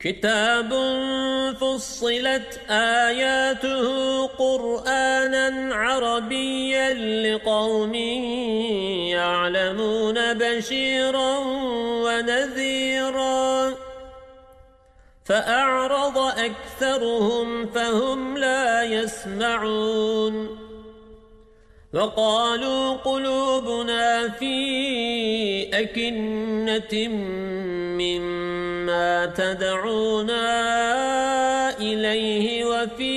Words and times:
كتاب 0.00 0.70
فصلت 1.60 2.60
آياته 2.70 4.26
قرآنا 4.26 5.74
عربيا 5.74 6.94
لقوم 6.94 7.94
يعلمون 9.14 10.34
بشيرا 10.34 11.38
ونذيرا. 12.04 13.74
فأعرض 15.24 16.18
أكثرهم 16.18 17.66
فهم 17.66 18.38
لا 18.38 18.82
يسمعون. 18.82 20.58
وقالوا 21.94 22.92
قلوبنا 22.94 24.28
في 24.28 24.56
أكنة 25.74 27.08
مما 27.98 28.69
تدعونا 29.26 30.48
إليه 31.78 32.64
وفي 32.64 33.16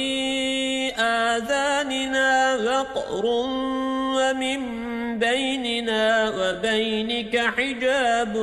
آذاننا 1.00 2.56
وقر 2.56 3.26
ومن 4.16 4.60
بيننا 5.20 6.34
وبينك 6.38 7.38
حجاب 7.58 8.34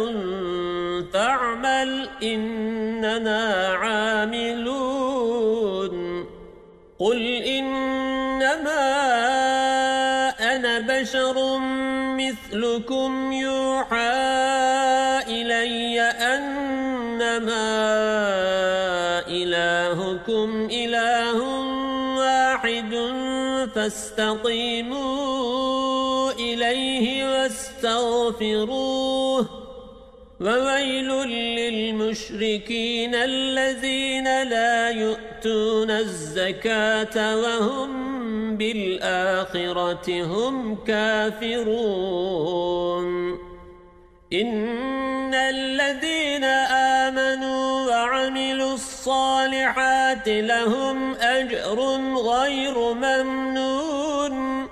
فاعمل 1.12 2.08
إننا 2.22 3.68
عاملون. 3.82 5.20
قل 6.98 7.20
إنما 7.42 8.90
أنا 10.40 10.78
بشر 10.80 11.58
مثلكم 12.18 13.32
يوحى 13.32 14.10
إلي 15.28 16.00
أنما 16.00 16.89
إله 20.90 21.38
واحد 22.18 22.94
فاستقيموا 23.74 25.00
إليه 26.32 27.24
واستغفروه 27.32 29.00
وويل 30.40 31.08
للمشركين 31.58 33.14
الذين 33.14 34.42
لا 34.42 34.90
يؤتون 34.90 35.90
الزكاة 35.90 37.36
وهم 37.36 37.90
بالآخرة 38.56 40.24
هم 40.24 40.76
كافرون 40.84 42.30
إن 44.32 45.34
الذين 45.34 46.44
آمنوا 47.04 47.79
الصالحات 48.80 50.28
لهم 50.28 51.14
أجر 51.14 51.80
غير 52.16 52.92
ممنون. 52.92 54.66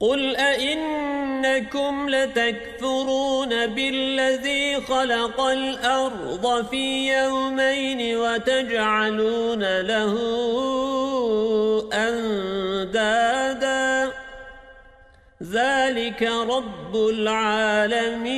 قل 0.00 0.36
أئنكم 0.36 2.08
لتكفرون 2.08 3.66
بالذي 3.66 4.80
خلق 4.80 5.40
الأرض 5.40 6.66
في 6.70 7.16
يومين 7.18 8.16
وتجعلون 8.16 9.80
له 9.80 10.14
أندادا. 11.92 13.26
ذلك 15.42 16.22
رب 16.22 16.96
العالمين. 16.96 18.36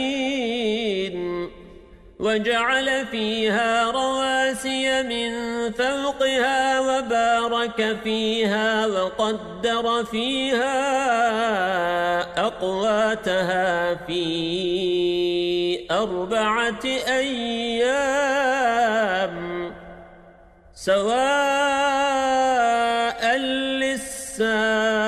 وجعل 2.19 3.06
فيها 3.06 3.91
رواسي 3.91 5.03
من 5.03 5.33
فوقها 5.73 6.81
وبارك 6.81 7.97
فيها 8.05 8.87
وقدر 8.87 10.05
فيها 10.05 10.79
أقواتها 12.47 13.95
في 13.95 15.87
أربعة 15.91 16.84
أيام 17.09 18.49
سواء 20.75 22.09
للسائلين 23.37 25.08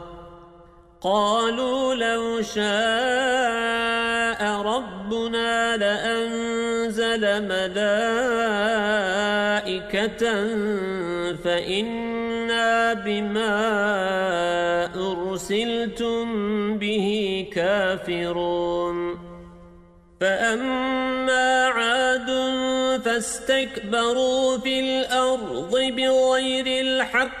قالوا 1.03 1.95
لو 1.95 2.41
شاء 2.41 2.61
ربنا 4.61 5.77
لأنزل 5.77 7.47
ملائكة 7.47 7.83
فإنا 11.43 12.93
بما 12.93 13.55
أرسلتم 14.95 16.25
به 16.77 17.47
كافرون. 17.53 19.19
فأما 20.21 21.65
عاد 21.65 22.29
فاستكبروا 23.05 24.57
في 24.57 24.79
الأرض 24.79 25.71
بغير 25.71 26.67
الحق 26.67 27.40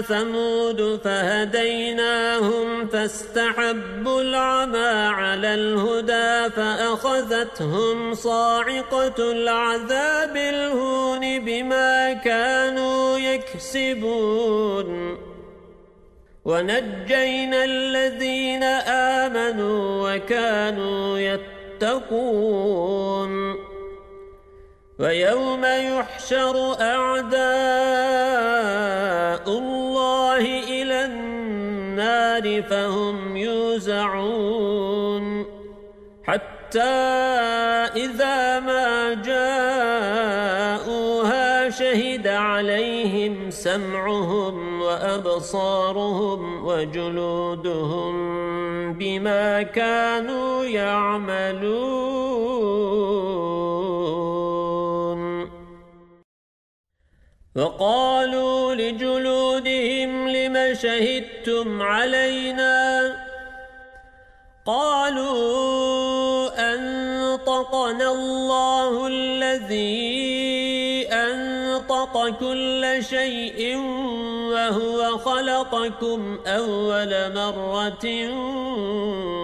ثمود 0.00 1.00
فهديناهم 1.04 2.88
فاستحبوا 2.88 4.20
العمى 4.20 5.14
على 5.14 5.54
الهدى 5.54 6.50
فأخذتهم 6.50 8.14
صاعقة 8.14 9.32
العذاب 9.32 10.36
الهون 10.36 11.44
بما 11.44 12.12
كانوا 12.12 13.18
يكسبون. 13.18 15.18
ونجينا 16.44 17.64
الذين 17.64 18.62
آمنوا 19.22 20.14
وكانوا 20.14 21.18
يتقون. 21.18 22.94
ويوم 24.98 25.64
يحشر 25.64 26.76
أعداء 26.80 27.44
النار 32.38 32.62
فهم 32.62 33.36
يوزعون 33.36 34.84
حتى 36.24 36.80
إذا 37.96 38.60
ما 38.60 39.14
جاءوها 39.24 40.50
شهد 41.70 42.26
عليهم 42.26 43.50
سمعهم 43.50 44.82
وأبصارهم 44.82 46.66
وجلودهم 46.66 48.14
بما 48.92 49.62
كانوا 49.62 50.64
يعملون 50.64 52.04
وقالوا 57.56 58.74
لجلودهم 58.74 59.53
شهدتم 60.84 61.82
علينا 61.82 63.16
قالوا 64.66 65.34
أنطقنا 66.74 68.12
الله 68.12 69.06
الذي 69.06 69.94
أنطق 71.12 72.28
كل 72.40 72.98
شيء 73.00 73.76
وهو 74.52 75.18
خلقكم 75.18 76.38
أول 76.46 77.34
مرة 77.34 78.06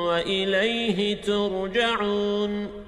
وإليه 0.09 1.23
ترجعون 1.23 2.80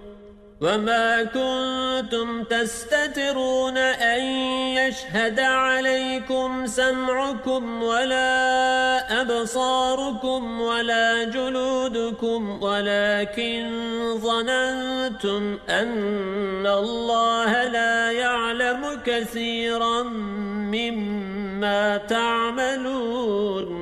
وما 0.62 1.22
كنتم 1.22 2.44
تستترون 2.44 3.76
أن 3.78 4.22
يشهد 4.78 5.40
عليكم 5.40 6.66
سمعكم 6.66 7.82
ولا 7.82 9.22
أبصاركم 9.22 10.60
ولا 10.60 11.24
جلودكم 11.24 12.62
ولكن 12.62 13.70
ظننتم 14.16 15.58
أن 15.68 16.66
الله 16.66 17.64
لا 17.68 18.12
يعلم 18.12 19.00
كثيرا 19.06 20.02
مما 20.72 21.96
تعملون 21.96 23.81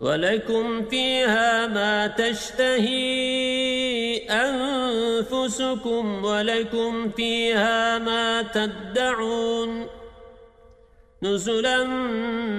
ولكم 0.00 0.84
فيها 0.84 1.66
ما 1.66 2.06
تشتهي 2.06 2.94
أنفسكم 4.30 6.24
ولكم 6.24 7.10
فيها 7.10 7.98
ما 7.98 8.42
تدعون 8.42 9.86
نزلا 11.22 11.84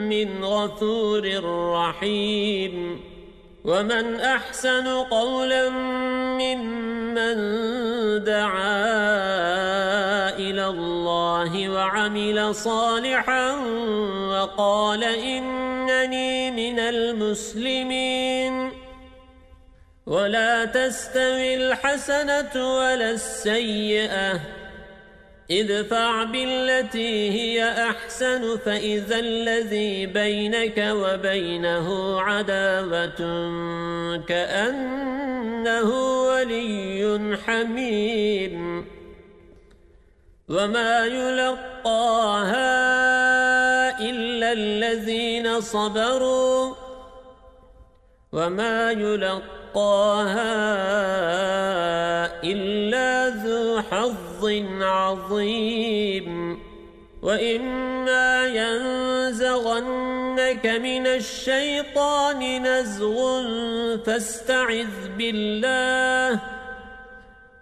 من 0.10 0.44
غفور 0.44 1.44
رحيم 1.74 3.00
ومن 3.66 4.16
أحسن 4.16 4.88
قولا 4.88 5.70
ممن 6.40 7.36
دعا 8.24 9.85
إلى 10.66 10.74
الله 10.74 11.70
وعمل 11.70 12.56
صالحا 12.56 13.56
وقال 14.32 15.04
إنني 15.04 16.52
من 16.52 16.80
المسلمين. 16.80 18.72
ولا 20.06 20.66
تستوي 20.66 21.56
الحسنة 21.56 22.78
ولا 22.78 23.12
السيئة. 23.12 24.40
ادفع 25.52 26.24
بالتي 26.24 27.32
هي 27.32 27.72
أحسن 27.90 28.58
فإذا 28.58 29.20
الذي 29.20 30.06
بينك 30.06 30.78
وبينه 30.78 32.22
عداوة 32.22 33.22
كأنه 34.28 35.90
ولي 36.28 37.38
حميم. 37.46 38.86
وما 40.50 41.06
يلقاها 41.06 42.66
إلا 44.00 44.52
الذين 44.52 45.62
صبروا 45.62 46.74
وما 48.32 48.92
يلقاها 48.92 50.56
إلا 52.44 53.30
ذو 53.30 53.82
حظ 53.82 54.46
عظيم 54.82 56.60
وإما 57.22 58.48
ينزغنك 58.48 59.86
من 60.66 61.08
الشيطان 61.08 62.64
نزغ 62.64 63.44
فاستعذ 64.06 65.10
بالله 65.18 66.55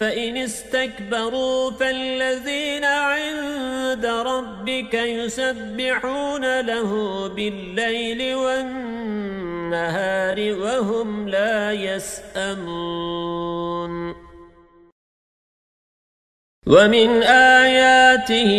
فإن 0.00 0.36
استكبروا 0.36 1.70
فالذين 1.70 2.84
عند 2.84 4.06
ربك 4.06 4.94
يسبحون 4.94 6.60
له 6.60 6.90
بالليل 7.28 8.34
والنهار 8.34 9.92
وهم 10.52 11.28
لا 11.28 11.72
يسأمون. 11.72 13.32
ومن 16.66 17.22
آياته 17.22 18.52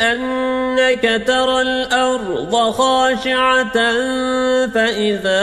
أنك 0.00 1.22
ترى 1.26 1.62
الأرض 1.62 2.70
خاشعة 2.70 3.72
فإذا 4.66 5.42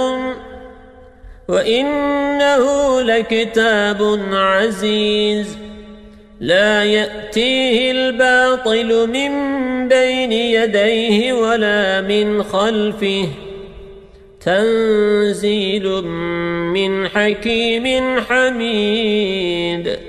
وإنه 1.51 3.01
لكتاب 3.01 4.19
عزيز. 4.31 5.57
لا 6.39 6.83
يأتيه 6.83 7.91
الباطل 7.91 9.07
من 9.07 9.31
بين 9.87 10.31
يديه 10.31 11.33
ولا 11.33 12.01
من 12.01 12.43
خلفه. 12.43 13.27
تنزيل 14.45 16.01
من 16.73 17.07
حكيم 17.07 18.19
حميد. 18.21 19.99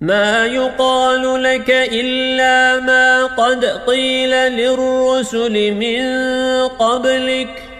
ما 0.00 0.46
يقال 0.46 1.42
لك 1.42 1.70
إلا 1.70 2.80
ما 2.80 3.26
قد 3.26 3.64
قيل 3.64 4.30
للرسل 4.30 5.72
من 5.74 6.04
قبلك. 6.68 7.73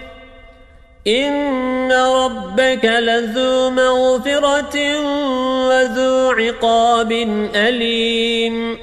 إن 1.07 1.93
ربك 1.93 2.85
لذو 2.85 3.71
مغفرة 3.71 5.01
وذو 5.69 6.31
عقاب 6.31 7.13
أليم 7.55 8.79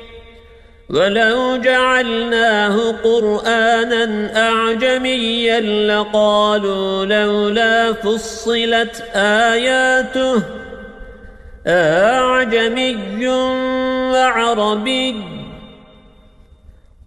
ولو 0.89 1.57
جعلناه 1.57 2.91
قرآنا 3.03 4.31
أعجميا 4.49 5.59
لقالوا 5.59 7.05
لولا 7.05 7.93
فصلت 7.93 9.03
آياته 9.15 10.43
أعجمي 11.67 13.27
وعربي 14.11 15.30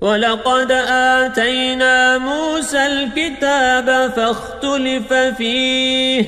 ولقد 0.00 0.72
آتينا 0.88 2.18
موسى 2.18 2.86
الكتاب 2.86 4.12
فاختلف 4.16 5.12
فيه 5.12 6.24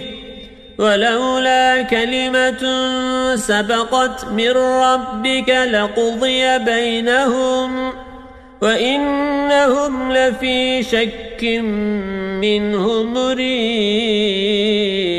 ولولا 0.79 1.83
كلمة 1.83 2.63
سبقت 3.37 4.25
من 4.25 4.51
ربك 4.51 5.49
لقضي 5.49 6.59
بينهم 6.59 7.93
وإنهم 8.61 10.13
لفي 10.13 10.83
شك 10.83 11.45
منه 12.41 13.03
مريب. 13.03 15.10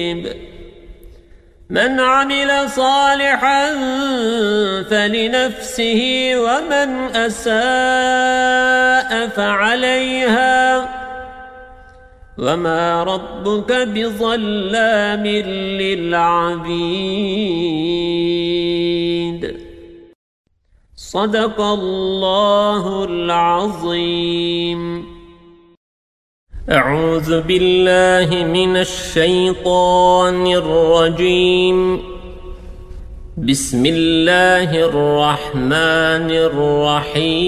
من 1.72 2.00
عمل 2.00 2.70
صالحا 2.70 3.74
فلنفسه 4.84 6.32
ومن 6.36 7.16
أساء 7.16 9.28
فعليها. 9.28 10.90
وما 12.38 13.04
ربك 13.04 13.72
بظلام 13.72 15.28
للعبيد. 15.82 16.82
صدق 20.96 21.62
الله 21.62 23.06
العظيم. 23.10 25.01
أعوذ 26.72 27.42
بالله 27.42 28.44
من 28.44 28.78
الشيطان 28.78 30.48
الرجيم. 30.48 32.00
بسم 33.38 33.86
الله 33.86 34.86
الرحمن 34.86 36.32
الرحيم. 36.32 37.42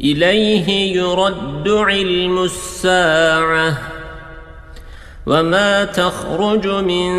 إليه 0.00 0.96
يرد 0.96 1.68
علم 1.68 2.42
الساعة. 2.42 3.93
وما 5.26 5.84
تخرج 5.84 6.66
من 6.66 7.12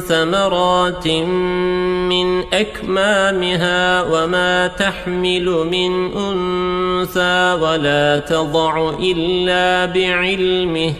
ثمرات 0.00 1.08
من 1.08 2.54
أكمامها 2.54 4.02
وما 4.02 4.66
تحمل 4.66 5.44
من 5.70 6.12
أنثى 6.16 7.58
ولا 7.60 8.18
تضع 8.18 8.90
إلا 9.00 9.86
بعلمه 9.86 10.92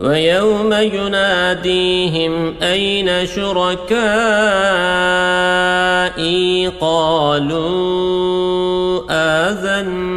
ويوم 0.00 0.72
يناديهم 0.72 2.54
أين 2.62 3.26
شركائي 3.26 3.90
قالوا 6.80 8.00
آذناك 9.50 10.14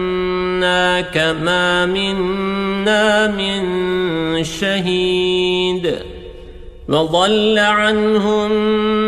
ما 1.42 1.86
منا 1.86 3.28
من 3.28 3.84
شهيد 4.44 5.33
وضل 6.94 7.60
عنهم 7.60 8.52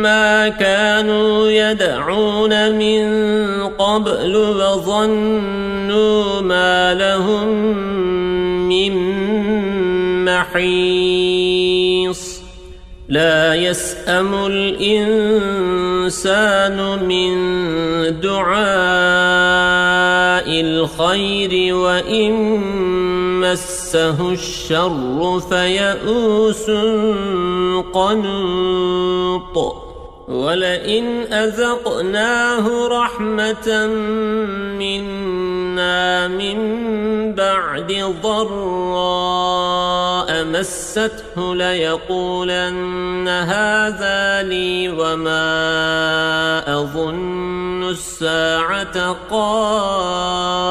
ما 0.01 0.49
كانوا 0.49 1.49
يدعون 1.49 2.71
من 2.71 3.05
قبل 3.67 4.35
وظنوا 4.35 6.41
ما 6.41 6.93
لهم 6.93 7.47
من 8.69 8.93
محيص. 10.25 12.35
لا 13.09 13.55
يسأم 13.55 14.45
الإنسان 14.45 15.57
من 17.05 17.35
دعاء. 18.21 19.75
الخير 20.85 21.75
وإن 21.75 22.33
مسه 23.39 24.31
الشر 24.31 25.39
فيئوس 25.49 26.69
قنوط 27.93 29.75
ولئن 30.27 31.05
أذقناه 31.33 32.87
رحمة 32.87 33.87
منا 34.79 36.27
من 36.27 36.57
بعد 37.35 38.13
ضراء 38.23 40.14
مسته 40.51 41.55
ليقولن 41.55 43.27
هذا 43.27 44.43
لي 44.43 44.89
وما 44.89 45.43
أظن 46.81 47.89
الساعة 47.89 49.11
قائمة 49.31 50.61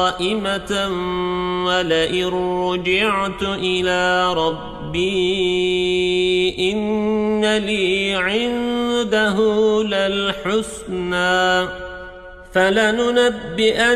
ولئن 1.65 2.27
رجعت 2.67 3.43
إلى 3.43 4.33
ربي 4.33 5.35
إن 6.71 7.57
لي 7.57 8.15
عنده 8.15 9.37
للحسنى 9.83 11.67
فلننبئن 12.53 13.95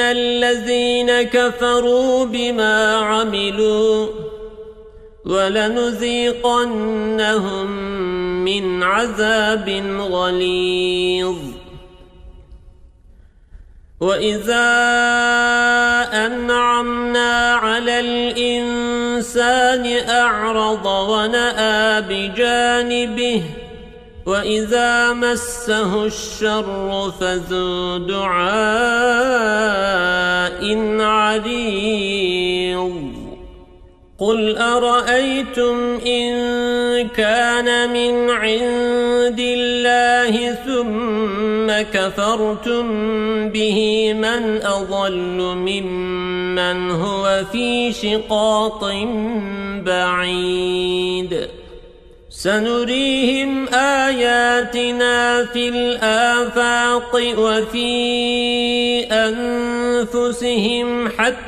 الذين 0.00 1.22
كفروا 1.22 2.24
بما 2.24 2.96
عملوا 2.96 4.08
ولنذيقنهم 5.24 6.68
من 8.44 8.82
عذاب 8.82 9.68
غليظ. 9.98 11.38
وإذا 14.00 14.70
أنعمنا 16.26 17.54
على 17.54 18.00
الإنسان 18.00 19.86
أعرض 20.08 20.86
ونأى 20.86 22.02
بجانبه 22.02 23.42
وإذا 24.26 25.12
مسه 25.12 26.04
الشر 26.04 27.12
فذو 27.20 27.98
دعاء 27.98 28.58
عريض 31.00 32.67
قل 34.18 34.56
أرأيتم 34.56 35.98
إن 36.06 37.08
كان 37.08 37.92
من 37.92 38.30
عند 38.30 39.40
الله 39.40 40.54
ثم 40.66 41.82
كفرتم 41.98 42.86
به 43.48 44.12
من 44.14 44.62
أضل 44.62 45.38
ممن 45.56 46.90
هو 46.90 47.44
في 47.52 47.92
شقاق 47.92 48.84
بعيد 49.86 51.48
سنريهم 52.30 53.68
آياتنا 53.74 55.44
في 55.44 55.68
الآفاق 55.68 57.14
وفي 57.38 57.94
أنفسهم 60.10 61.08
حتى 61.08 61.47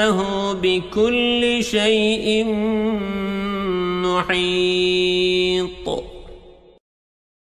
إنه 0.00 0.52
بكل 0.52 1.58
شيء 1.64 2.44
محيط 4.04 4.79